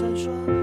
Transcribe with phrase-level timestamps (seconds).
[0.00, 0.59] 闪烁。